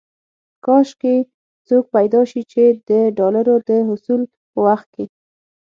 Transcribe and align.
کاش 0.65 0.89
کې 1.01 1.15
څوک 1.67 1.83
پيدا 1.95 2.21
شي 2.31 2.41
چې 2.51 2.63
د 2.89 2.91
ډالرو 3.17 3.55
د 3.69 3.71
حصول 3.89 4.21
په 4.51 4.59
وخت 4.67 4.87
کې. 4.95 5.05